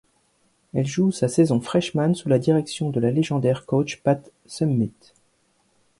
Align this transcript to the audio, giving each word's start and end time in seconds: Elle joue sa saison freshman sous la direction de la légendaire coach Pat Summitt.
Elle 0.73 0.87
joue 0.87 1.11
sa 1.11 1.27
saison 1.27 1.59
freshman 1.61 2.15
sous 2.15 2.27
la 2.27 2.39
direction 2.39 2.89
de 2.89 2.99
la 2.99 3.11
légendaire 3.11 3.67
coach 3.67 4.01
Pat 4.01 4.31
Summitt. 4.47 5.13